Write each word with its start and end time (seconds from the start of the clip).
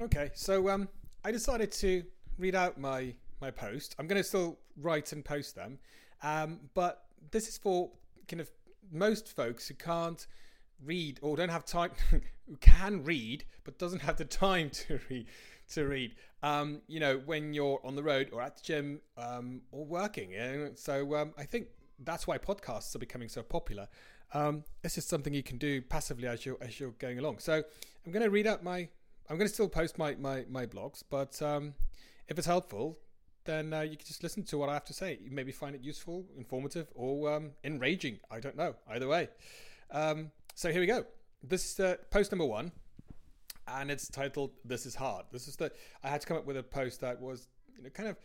Okay, 0.00 0.30
so 0.32 0.70
um, 0.70 0.88
I 1.26 1.30
decided 1.30 1.70
to 1.72 2.02
read 2.38 2.54
out 2.54 2.80
my 2.80 3.12
my 3.42 3.50
post. 3.50 3.94
I'm 3.98 4.06
going 4.06 4.20
to 4.20 4.26
still 4.26 4.58
write 4.80 5.12
and 5.12 5.22
post 5.22 5.54
them, 5.54 5.78
um, 6.22 6.58
but 6.72 7.04
this 7.30 7.48
is 7.48 7.58
for 7.58 7.90
kind 8.26 8.40
of 8.40 8.50
most 8.90 9.36
folks 9.36 9.68
who 9.68 9.74
can't 9.74 10.26
read 10.82 11.18
or 11.20 11.36
don't 11.36 11.50
have 11.50 11.66
time, 11.66 11.90
who 12.10 12.56
can 12.60 13.04
read 13.04 13.44
but 13.64 13.78
doesn't 13.78 14.00
have 14.00 14.16
the 14.16 14.24
time 14.24 14.70
to 14.88 15.00
read. 15.10 15.26
To 15.74 15.84
read, 15.84 16.16
um, 16.42 16.80
you 16.88 16.98
know, 16.98 17.20
when 17.26 17.54
you're 17.54 17.78
on 17.84 17.94
the 17.94 18.02
road 18.02 18.30
or 18.32 18.42
at 18.42 18.56
the 18.56 18.62
gym 18.64 19.00
um, 19.16 19.60
or 19.70 19.84
working. 19.84 20.32
So 20.74 21.14
um, 21.14 21.32
I 21.38 21.44
think 21.44 21.68
that's 22.02 22.26
why 22.26 22.38
podcasts 22.38 22.92
are 22.96 22.98
becoming 22.98 23.28
so 23.28 23.42
popular. 23.42 23.86
Um, 24.32 24.64
it's 24.82 24.96
just 24.96 25.08
something 25.08 25.32
you 25.32 25.44
can 25.44 25.58
do 25.58 25.80
passively 25.82 26.26
as 26.26 26.44
you're 26.44 26.56
as 26.60 26.80
you're 26.80 26.90
going 26.98 27.18
along. 27.18 27.38
So 27.38 27.62
I'm 28.06 28.12
going 28.12 28.24
to 28.24 28.30
read 28.30 28.46
out 28.46 28.64
my. 28.64 28.88
I'm 29.30 29.36
going 29.36 29.46
to 29.46 29.54
still 29.54 29.68
post 29.68 29.96
my 29.96 30.16
my, 30.16 30.44
my 30.50 30.66
blogs, 30.66 31.04
but 31.08 31.40
um, 31.40 31.74
if 32.26 32.36
it's 32.36 32.48
helpful, 32.48 32.98
then 33.44 33.72
uh, 33.72 33.82
you 33.82 33.96
can 33.96 34.04
just 34.04 34.24
listen 34.24 34.42
to 34.42 34.58
what 34.58 34.68
I 34.68 34.74
have 34.74 34.84
to 34.86 34.92
say. 34.92 35.20
You 35.22 35.30
maybe 35.30 35.52
find 35.52 35.76
it 35.76 35.82
useful, 35.82 36.26
informative, 36.36 36.88
or 36.96 37.32
um, 37.32 37.52
enraging. 37.62 38.18
I 38.28 38.40
don't 38.40 38.56
know. 38.56 38.74
Either 38.90 39.06
way. 39.06 39.28
Um, 39.92 40.32
so 40.56 40.72
here 40.72 40.80
we 40.80 40.86
go. 40.86 41.04
This 41.44 41.72
is 41.72 41.80
uh, 41.80 41.94
post 42.10 42.32
number 42.32 42.44
one, 42.44 42.72
and 43.68 43.88
it's 43.88 44.08
titled 44.08 44.50
"This 44.64 44.84
is 44.84 44.96
hard." 44.96 45.26
This 45.30 45.46
is 45.46 45.54
the. 45.54 45.70
I 46.02 46.08
had 46.08 46.22
to 46.22 46.26
come 46.26 46.36
up 46.36 46.44
with 46.44 46.56
a 46.56 46.64
post 46.64 47.00
that 47.00 47.20
was, 47.20 47.46
you 47.76 47.84
know, 47.84 47.90
kind 47.90 48.08
of. 48.08 48.16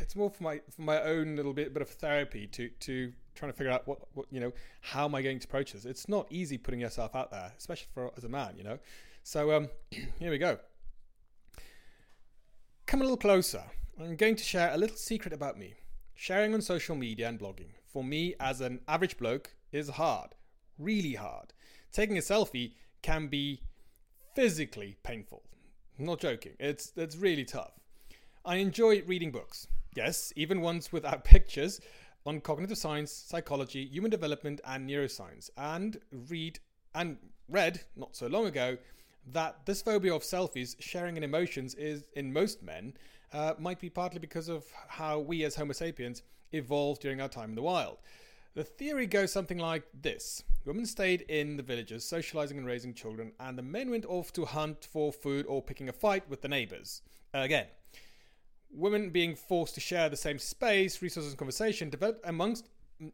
It's 0.00 0.16
more 0.16 0.30
for 0.30 0.42
my 0.42 0.60
for 0.74 0.82
my 0.82 1.00
own 1.02 1.36
little 1.36 1.52
bit 1.52 1.72
bit 1.72 1.82
of 1.82 1.88
therapy 1.88 2.48
to 2.48 2.68
to 2.68 3.12
trying 3.36 3.52
to 3.52 3.56
figure 3.56 3.70
out 3.70 3.86
what, 3.86 3.98
what 4.14 4.26
you 4.30 4.40
know 4.40 4.52
how 4.80 5.04
am 5.04 5.14
I 5.14 5.22
going 5.22 5.38
to 5.38 5.46
approach 5.46 5.72
this. 5.74 5.84
It's 5.84 6.08
not 6.08 6.26
easy 6.30 6.56
putting 6.58 6.80
yourself 6.80 7.14
out 7.14 7.30
there, 7.30 7.52
especially 7.58 7.88
for 7.94 8.10
as 8.16 8.24
a 8.24 8.28
man, 8.28 8.54
you 8.56 8.64
know. 8.64 8.78
So 9.26 9.56
um, 9.56 9.70
here 10.20 10.30
we 10.30 10.38
go. 10.38 10.56
Come 12.86 13.00
a 13.00 13.02
little 13.02 13.16
closer. 13.16 13.64
I'm 14.00 14.14
going 14.14 14.36
to 14.36 14.44
share 14.44 14.72
a 14.72 14.78
little 14.78 14.96
secret 14.96 15.34
about 15.34 15.58
me. 15.58 15.74
Sharing 16.14 16.54
on 16.54 16.62
social 16.62 16.94
media 16.94 17.28
and 17.28 17.36
blogging, 17.36 17.70
for 17.84 18.04
me 18.04 18.36
as 18.38 18.60
an 18.60 18.82
average 18.86 19.18
bloke, 19.18 19.56
is 19.72 19.88
hard. 19.88 20.36
Really 20.78 21.14
hard. 21.14 21.52
Taking 21.90 22.16
a 22.16 22.20
selfie 22.20 22.74
can 23.02 23.26
be 23.26 23.62
physically 24.36 24.96
painful. 25.02 25.42
I'm 25.98 26.04
not 26.04 26.20
joking. 26.20 26.52
It's 26.60 26.92
it's 26.94 27.16
really 27.16 27.44
tough. 27.44 27.72
I 28.44 28.56
enjoy 28.56 29.02
reading 29.08 29.32
books. 29.32 29.66
Yes, 29.96 30.32
even 30.36 30.60
ones 30.60 30.92
without 30.92 31.24
pictures 31.34 31.80
on 32.24 32.40
cognitive 32.40 32.78
science, 32.78 33.10
psychology, 33.10 33.86
human 33.86 34.12
development 34.12 34.60
and 34.64 34.88
neuroscience 34.88 35.50
and 35.56 35.98
read 36.28 36.60
and 36.94 37.16
read 37.48 37.80
not 37.96 38.14
so 38.14 38.28
long 38.28 38.46
ago 38.46 38.78
that 39.32 39.66
this 39.66 39.82
phobia 39.82 40.14
of 40.14 40.22
selfies, 40.22 40.76
sharing 40.78 41.16
in 41.16 41.22
emotions, 41.22 41.74
is 41.74 42.04
in 42.14 42.32
most 42.32 42.62
men 42.62 42.94
uh, 43.32 43.54
might 43.58 43.80
be 43.80 43.90
partly 43.90 44.18
because 44.18 44.48
of 44.48 44.64
how 44.88 45.18
we 45.18 45.44
as 45.44 45.56
Homo 45.56 45.72
sapiens 45.72 46.22
evolved 46.52 47.02
during 47.02 47.20
our 47.20 47.28
time 47.28 47.50
in 47.50 47.54
the 47.54 47.62
wild. 47.62 47.98
The 48.54 48.64
theory 48.64 49.06
goes 49.06 49.32
something 49.32 49.58
like 49.58 49.84
this 49.92 50.42
Women 50.64 50.86
stayed 50.86 51.22
in 51.22 51.56
the 51.56 51.62
villages, 51.62 52.04
socializing 52.04 52.58
and 52.58 52.66
raising 52.66 52.94
children, 52.94 53.32
and 53.38 53.56
the 53.56 53.62
men 53.62 53.90
went 53.90 54.06
off 54.06 54.32
to 54.32 54.44
hunt 54.44 54.88
for 54.90 55.12
food 55.12 55.46
or 55.46 55.62
picking 55.62 55.88
a 55.88 55.92
fight 55.92 56.28
with 56.28 56.42
the 56.42 56.48
neighbors. 56.48 57.02
Again, 57.34 57.66
women 58.72 59.10
being 59.10 59.36
forced 59.36 59.74
to 59.74 59.80
share 59.80 60.08
the 60.08 60.16
same 60.16 60.38
space, 60.38 61.02
resources, 61.02 61.32
and 61.32 61.38
conversation 61.38 61.90
developed, 61.90 62.24
amongst 62.24 62.68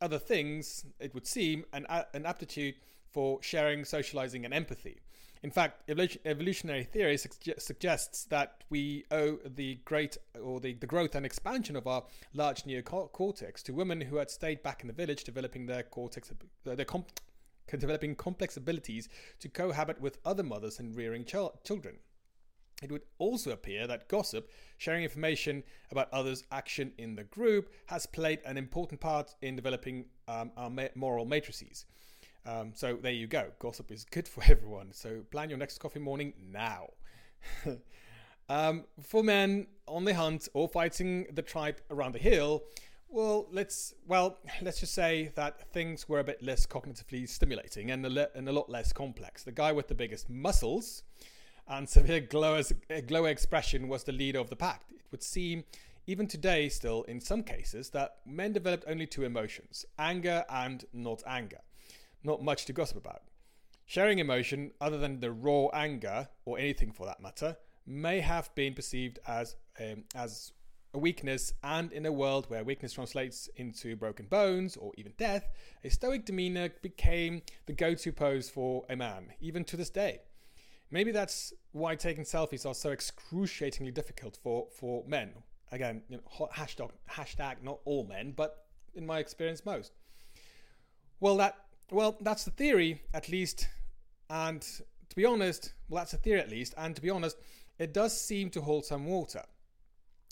other 0.00 0.18
things, 0.18 0.86
it 0.98 1.14
would 1.14 1.26
seem, 1.26 1.64
an, 1.72 1.86
an 2.14 2.26
aptitude 2.26 2.76
for 3.10 3.40
sharing, 3.42 3.84
socializing, 3.84 4.44
and 4.44 4.52
empathy. 4.52 5.00
In 5.42 5.50
fact, 5.50 5.88
evolutionary 5.88 6.84
theory 6.84 7.18
suggests 7.18 8.24
that 8.24 8.64
we 8.70 9.04
owe 9.10 9.38
the 9.44 9.76
great 9.84 10.16
or 10.42 10.60
the, 10.60 10.74
the 10.74 10.86
growth 10.86 11.14
and 11.14 11.26
expansion 11.26 11.76
of 11.76 11.86
our 11.86 12.04
large 12.34 12.64
neocortex 12.64 13.62
to 13.64 13.72
women 13.74 14.00
who 14.00 14.16
had 14.16 14.30
stayed 14.30 14.62
back 14.62 14.82
in 14.82 14.88
the 14.88 14.92
village, 14.92 15.24
developing 15.24 15.66
their 15.66 15.82
cortex, 15.82 16.32
their 16.64 16.84
comp- 16.84 17.20
developing 17.68 18.14
complex 18.14 18.56
abilities 18.56 19.08
to 19.38 19.48
cohabit 19.48 20.00
with 20.00 20.18
other 20.24 20.42
mothers 20.42 20.78
and 20.78 20.96
rearing 20.96 21.24
ch- 21.24 21.62
children. 21.64 21.98
It 22.82 22.92
would 22.92 23.02
also 23.18 23.52
appear 23.52 23.86
that 23.86 24.08
gossip, 24.08 24.50
sharing 24.76 25.02
information 25.02 25.62
about 25.90 26.12
others' 26.12 26.44
action 26.52 26.92
in 26.98 27.14
the 27.14 27.24
group, 27.24 27.72
has 27.86 28.04
played 28.04 28.40
an 28.44 28.58
important 28.58 29.00
part 29.00 29.34
in 29.40 29.56
developing 29.56 30.06
um, 30.28 30.52
our 30.56 30.70
moral 30.94 31.24
matrices. 31.24 31.86
Um, 32.46 32.72
so 32.74 32.96
there 32.96 33.12
you 33.12 33.26
go. 33.26 33.48
Gossip 33.58 33.90
is 33.90 34.04
good 34.04 34.28
for 34.28 34.42
everyone. 34.48 34.92
So 34.92 35.22
plan 35.30 35.50
your 35.50 35.58
next 35.58 35.78
coffee 35.78 35.98
morning 35.98 36.32
now. 36.52 36.90
um, 38.48 38.84
for 39.02 39.22
men 39.22 39.66
on 39.88 40.04
the 40.04 40.14
hunt 40.14 40.48
or 40.54 40.68
fighting 40.68 41.26
the 41.32 41.42
tribe 41.42 41.80
around 41.90 42.12
the 42.12 42.18
hill, 42.18 42.62
well, 43.08 43.46
let's 43.50 43.94
well 44.06 44.38
let's 44.62 44.80
just 44.80 44.94
say 44.94 45.32
that 45.34 45.70
things 45.72 46.08
were 46.08 46.20
a 46.20 46.24
bit 46.24 46.42
less 46.42 46.66
cognitively 46.66 47.28
stimulating 47.28 47.90
and 47.90 48.04
a, 48.06 48.10
le- 48.10 48.28
and 48.34 48.48
a 48.48 48.52
lot 48.52 48.70
less 48.70 48.92
complex. 48.92 49.42
The 49.42 49.52
guy 49.52 49.72
with 49.72 49.88
the 49.88 49.94
biggest 49.94 50.30
muscles 50.30 51.02
and 51.68 51.88
severe 51.88 52.20
glow, 52.20 52.62
glow 53.08 53.24
expression 53.24 53.88
was 53.88 54.04
the 54.04 54.12
leader 54.12 54.38
of 54.38 54.50
the 54.50 54.56
pack. 54.56 54.82
It 54.90 55.06
would 55.10 55.22
seem 55.22 55.64
even 56.06 56.28
today, 56.28 56.68
still 56.68 57.02
in 57.04 57.20
some 57.20 57.42
cases, 57.42 57.90
that 57.90 58.18
men 58.24 58.52
developed 58.52 58.84
only 58.86 59.08
two 59.08 59.24
emotions 59.24 59.84
anger 59.98 60.44
and 60.48 60.84
not 60.92 61.24
anger 61.26 61.58
not 62.26 62.42
much 62.42 62.66
to 62.66 62.72
gossip 62.72 62.98
about. 62.98 63.22
Sharing 63.86 64.18
emotion, 64.18 64.72
other 64.80 64.98
than 64.98 65.20
the 65.20 65.30
raw 65.30 65.68
anger, 65.72 66.28
or 66.44 66.58
anything 66.58 66.92
for 66.92 67.06
that 67.06 67.22
matter, 67.22 67.56
may 67.86 68.20
have 68.20 68.52
been 68.56 68.74
perceived 68.74 69.20
as, 69.26 69.54
um, 69.80 70.04
as 70.14 70.52
a 70.92 70.98
weakness, 70.98 71.52
and 71.62 71.92
in 71.92 72.04
a 72.04 72.12
world 72.12 72.46
where 72.48 72.64
weakness 72.64 72.94
translates 72.94 73.48
into 73.56 73.94
broken 73.94 74.26
bones 74.26 74.76
or 74.76 74.92
even 74.96 75.12
death, 75.16 75.48
a 75.84 75.90
stoic 75.90 76.24
demeanor 76.24 76.70
became 76.82 77.42
the 77.66 77.72
go 77.72 77.94
to 77.94 78.12
pose 78.12 78.50
for 78.50 78.84
a 78.90 78.96
man, 78.96 79.32
even 79.40 79.62
to 79.64 79.76
this 79.76 79.90
day. 79.90 80.20
Maybe 80.90 81.12
that's 81.12 81.52
why 81.72 81.94
taking 81.94 82.24
selfies 82.24 82.66
are 82.66 82.74
so 82.74 82.90
excruciatingly 82.90 83.92
difficult 83.92 84.36
for, 84.42 84.66
for 84.72 85.04
men. 85.06 85.32
Again, 85.70 86.02
you 86.08 86.16
know, 86.16 86.48
hashtag, 86.54 86.90
hashtag 87.10 87.62
not 87.62 87.80
all 87.84 88.04
men, 88.04 88.32
but 88.36 88.66
in 88.94 89.06
my 89.06 89.18
experience, 89.18 89.64
most. 89.64 89.92
Well, 91.20 91.36
that 91.38 91.65
well, 91.90 92.16
that's 92.20 92.44
the 92.44 92.50
theory, 92.50 93.02
at 93.14 93.28
least. 93.28 93.68
And 94.28 94.60
to 94.62 95.16
be 95.16 95.24
honest, 95.24 95.72
well, 95.88 96.00
that's 96.00 96.12
a 96.12 96.18
theory 96.18 96.40
at 96.40 96.50
least. 96.50 96.74
And 96.76 96.94
to 96.96 97.02
be 97.02 97.10
honest, 97.10 97.36
it 97.78 97.92
does 97.92 98.18
seem 98.18 98.50
to 98.50 98.60
hold 98.60 98.84
some 98.84 99.06
water, 99.06 99.42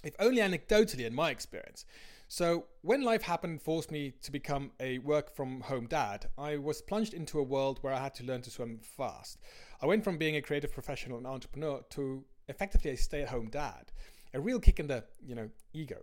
if 0.02 0.14
only 0.18 0.40
anecdotally 0.40 1.06
in 1.06 1.14
my 1.14 1.30
experience. 1.30 1.84
So, 2.26 2.64
when 2.80 3.02
life 3.02 3.22
happened 3.22 3.52
and 3.52 3.62
forced 3.62 3.90
me 3.90 4.14
to 4.22 4.32
become 4.32 4.72
a 4.80 4.98
work 4.98 5.36
from 5.36 5.60
home 5.60 5.86
dad, 5.86 6.26
I 6.38 6.56
was 6.56 6.80
plunged 6.80 7.12
into 7.12 7.38
a 7.38 7.42
world 7.42 7.78
where 7.82 7.92
I 7.92 8.00
had 8.00 8.14
to 8.16 8.24
learn 8.24 8.42
to 8.42 8.50
swim 8.50 8.80
fast. 8.82 9.38
I 9.82 9.86
went 9.86 10.04
from 10.04 10.16
being 10.16 10.36
a 10.36 10.42
creative 10.42 10.72
professional 10.72 11.18
and 11.18 11.26
entrepreneur 11.26 11.84
to 11.90 12.24
effectively 12.48 12.90
a 12.90 12.96
stay 12.96 13.22
at 13.22 13.28
home 13.28 13.50
dad, 13.50 13.92
a 14.32 14.40
real 14.40 14.58
kick 14.58 14.80
in 14.80 14.86
the 14.86 15.04
you 15.24 15.34
know 15.34 15.50
ego. 15.74 15.98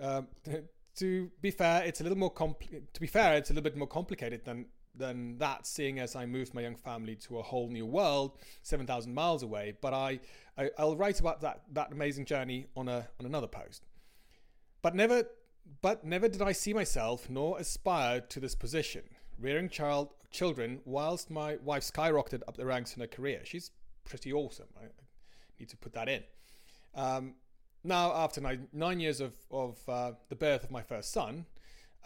Um, 0.00 0.28
to 0.96 1.30
be 1.40 1.50
fair, 1.50 1.82
it's 1.84 2.00
a 2.00 2.02
little 2.02 2.18
more 2.18 2.32
compl- 2.32 2.82
to 2.92 3.00
be 3.00 3.06
fair, 3.06 3.36
it's 3.36 3.50
a 3.50 3.54
little 3.54 3.62
bit 3.62 3.76
more 3.76 3.88
complicated 3.88 4.44
than 4.44 4.66
than 4.94 5.38
that, 5.38 5.66
seeing 5.66 5.98
as 5.98 6.14
I 6.14 6.26
moved 6.26 6.52
my 6.52 6.60
young 6.60 6.76
family 6.76 7.16
to 7.16 7.38
a 7.38 7.42
whole 7.42 7.68
new 7.70 7.86
world, 7.86 8.38
seven 8.62 8.86
thousand 8.86 9.14
miles 9.14 9.42
away. 9.42 9.74
But 9.80 9.94
I, 9.94 10.20
I 10.58 10.68
will 10.84 10.96
write 10.96 11.18
about 11.20 11.40
that 11.40 11.62
that 11.72 11.92
amazing 11.92 12.26
journey 12.26 12.66
on 12.76 12.88
a 12.88 13.08
on 13.18 13.26
another 13.26 13.46
post. 13.46 13.86
But 14.82 14.94
never, 14.94 15.24
but 15.80 16.04
never 16.04 16.28
did 16.28 16.42
I 16.42 16.52
see 16.52 16.74
myself 16.74 17.30
nor 17.30 17.58
aspire 17.58 18.20
to 18.20 18.40
this 18.40 18.54
position, 18.54 19.02
rearing 19.38 19.68
child 19.68 20.08
children 20.30 20.80
whilst 20.84 21.30
my 21.30 21.56
wife 21.62 21.84
skyrocketed 21.84 22.42
up 22.48 22.56
the 22.56 22.66
ranks 22.66 22.94
in 22.94 23.00
her 23.00 23.06
career. 23.06 23.40
She's 23.44 23.70
pretty 24.04 24.32
awesome. 24.32 24.68
I, 24.76 24.86
I 24.86 24.88
need 25.58 25.68
to 25.68 25.76
put 25.76 25.92
that 25.94 26.08
in. 26.08 26.22
Um, 26.94 27.34
now, 27.84 28.12
after 28.12 28.40
nine, 28.40 28.68
nine 28.72 29.00
years 29.00 29.20
of, 29.20 29.32
of 29.50 29.78
uh, 29.88 30.12
the 30.28 30.36
birth 30.36 30.64
of 30.64 30.70
my 30.70 30.82
first 30.82 31.12
son, 31.12 31.46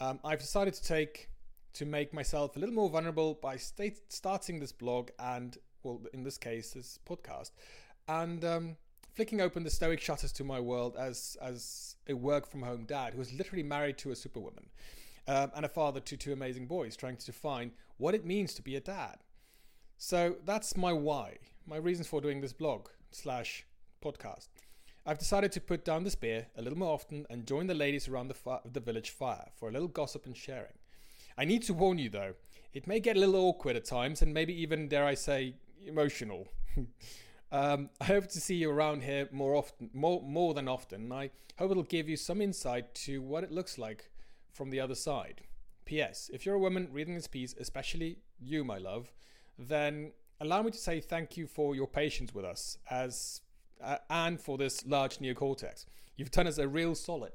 um, 0.01 0.21
I've 0.25 0.41
decided 0.41 0.75
to 0.75 0.83
take 0.83 1.29
to 1.75 1.85
make 1.85 2.15
myself 2.15 2.57
a 2.57 2.59
little 2.59 2.75
more 2.75 2.89
vulnerable 2.89 3.35
by 3.35 3.57
state, 3.57 3.99
starting 4.09 4.61
this 4.61 4.73
blog 4.73 5.11
and, 5.19 5.59
well, 5.83 6.01
in 6.15 6.23
this 6.23 6.39
case, 6.39 6.71
this 6.71 6.99
podcast, 7.07 7.51
and 8.09 8.43
um, 8.45 8.77
flicking 9.13 9.43
open 9.43 9.63
the 9.63 9.71
stoic 9.71 10.01
shutters 10.01 10.33
to 10.33 10.45
my 10.45 10.61
world 10.61 10.97
as 10.99 11.37
as 11.43 11.97
a 12.09 12.15
work 12.15 12.47
from 12.47 12.63
home 12.63 12.85
dad 12.85 13.15
who 13.15 13.21
is 13.21 13.33
literally 13.33 13.63
married 13.63 13.99
to 13.99 14.11
a 14.11 14.17
superwoman 14.17 14.67
um, 15.29 15.51
and 15.57 15.65
a 15.65 15.69
father 15.69 16.01
to 16.01 16.17
two 16.17 16.33
amazing 16.33 16.67
boys, 16.67 16.97
trying 16.97 17.17
to 17.17 17.27
define 17.27 17.73
what 17.99 18.15
it 18.15 18.25
means 18.25 18.55
to 18.55 18.63
be 18.63 18.77
a 18.77 18.81
dad. 18.81 19.17
So 19.99 20.37
that's 20.45 20.77
my 20.77 20.93
why, 20.93 21.39
my 21.67 21.77
reasons 21.77 22.07
for 22.07 22.21
doing 22.21 22.41
this 22.41 22.53
blog 22.53 22.89
slash 23.11 23.67
podcast. 24.03 24.49
I've 25.07 25.19
decided 25.19 25.53
to 25.53 25.61
put 25.61 25.85
down 25.85 26.03
the 26.03 26.11
spear 26.11 26.49
a 26.57 26.63
little 26.63 26.79
more 26.79 26.93
often 26.93 27.27
and 27.31 27.47
join 27.47 27.69
the 27.69 27.75
ladies 27.75 28.09
around 28.09 28.29
the, 28.29 28.35
fi- 28.35 28.61
the 28.71 28.81
village 28.81 29.11
fire 29.11 29.47
for 29.55 29.69
a 29.69 29.73
little 29.73 29.89
gossip 29.89 30.27
and 30.27 30.37
sharing. 30.37 30.75
I 31.39 31.45
need 31.45 31.63
to 31.65 31.75
warn 31.75 31.99
you 31.99 32.11
though, 32.11 32.35
it 32.73 32.87
may 32.87 32.99
get 32.99 33.17
a 33.17 33.21
little 33.21 33.37
awkward 33.37 33.77
at 33.77 33.85
times 33.85 34.21
and 34.21 34.35
maybe 34.35 34.53
even, 34.61 34.89
dare 34.89 35.05
I 35.05 35.15
say, 35.15 35.55
emotional. 35.87 36.49
Um, 37.53 37.91
I 38.01 38.05
hope 38.07 38.27
to 38.29 38.41
see 38.41 38.57
you 38.57 38.71
around 38.71 39.05
here 39.05 39.29
more 39.31 39.55
often, 39.55 39.89
more 39.95 40.21
more 40.21 40.53
than 40.53 40.67
often. 40.69 41.13
I 41.13 41.31
hope 41.59 41.71
it'll 41.71 41.85
give 41.85 42.09
you 42.09 42.17
some 42.17 42.41
insight 42.41 42.95
to 43.07 43.23
what 43.23 43.45
it 43.45 43.53
looks 43.53 43.79
like 43.79 44.11
from 44.53 44.71
the 44.71 44.81
other 44.81 44.97
side. 44.97 45.43
P.S. 45.85 46.29
If 46.33 46.45
you're 46.45 46.57
a 46.57 46.59
woman 46.59 46.89
reading 46.91 47.15
this 47.15 47.29
piece, 47.29 47.55
especially 47.59 48.19
you, 48.41 48.65
my 48.65 48.79
love, 48.79 49.13
then 49.57 50.13
allow 50.41 50.63
me 50.63 50.73
to 50.73 50.79
say 50.79 51.01
thank 51.01 51.37
you 51.37 51.47
for 51.47 51.77
your 51.77 51.87
patience 51.87 52.35
with 52.35 52.45
us 52.45 52.79
as 52.91 53.43
uh, 53.83 53.99
and 54.11 54.41
for 54.41 54.59
this 54.59 54.85
large 54.87 55.19
neocortex. 55.19 55.87
You've 56.17 56.31
done 56.31 56.47
us 56.47 56.59
a 56.59 56.67
real 56.67 56.95
solid. 56.95 57.33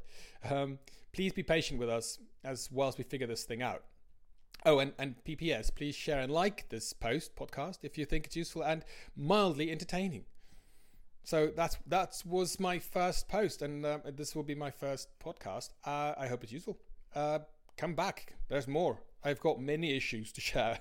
Um, 0.49 0.79
please 1.13 1.33
be 1.33 1.43
patient 1.43 1.79
with 1.79 1.89
us 1.89 2.17
as 2.43 2.69
whilst 2.71 2.97
we 2.97 3.03
figure 3.03 3.27
this 3.27 3.43
thing 3.43 3.61
out. 3.61 3.83
Oh, 4.65 4.79
and, 4.79 4.93
and 4.99 5.15
PPS, 5.23 5.73
please 5.73 5.95
share 5.95 6.19
and 6.19 6.31
like 6.31 6.69
this 6.69 6.93
post 6.93 7.35
podcast 7.35 7.79
if 7.83 7.97
you 7.97 8.05
think 8.05 8.27
it's 8.27 8.35
useful 8.35 8.61
and 8.61 8.85
mildly 9.15 9.71
entertaining. 9.71 10.25
So 11.23 11.51
that's 11.55 11.77
that 11.88 12.21
was 12.25 12.59
my 12.59 12.79
first 12.79 13.27
post, 13.27 13.61
and 13.61 13.85
uh, 13.85 13.99
this 14.15 14.35
will 14.35 14.43
be 14.43 14.55
my 14.55 14.71
first 14.71 15.07
podcast. 15.23 15.69
Uh, 15.85 16.13
I 16.17 16.27
hope 16.27 16.43
it's 16.43 16.51
useful. 16.51 16.79
Uh, 17.15 17.39
come 17.77 17.93
back. 17.93 18.33
There's 18.49 18.67
more. 18.67 18.99
I've 19.23 19.39
got 19.39 19.59
many 19.59 19.95
issues 19.95 20.31
to 20.33 20.41
share, 20.41 20.79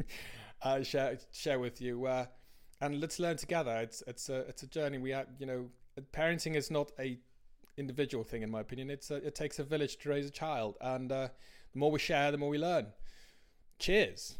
uh, 0.62 0.82
share 0.82 1.18
share 1.32 1.58
with 1.58 1.80
you, 1.82 2.06
uh, 2.06 2.26
and 2.84 3.00
let's 3.00 3.18
learn 3.18 3.36
together. 3.36 3.76
It's 3.78 4.02
it's 4.06 4.28
a 4.28 4.40
it's 4.40 4.62
a 4.62 4.66
journey. 4.66 4.98
We 4.98 5.12
are, 5.12 5.26
you 5.38 5.46
know, 5.46 5.70
parenting 6.12 6.54
is 6.54 6.70
not 6.70 6.92
a 6.98 7.18
individual 7.76 8.24
thing, 8.24 8.42
in 8.42 8.50
my 8.50 8.60
opinion. 8.60 8.90
It's 8.90 9.10
a, 9.10 9.16
it 9.16 9.34
takes 9.34 9.58
a 9.58 9.64
village 9.64 9.96
to 9.98 10.10
raise 10.10 10.26
a 10.26 10.30
child, 10.30 10.76
and 10.80 11.10
uh, 11.10 11.28
the 11.72 11.78
more 11.78 11.90
we 11.90 11.98
share, 11.98 12.30
the 12.30 12.38
more 12.38 12.50
we 12.50 12.58
learn. 12.58 12.88
Cheers. 13.78 14.36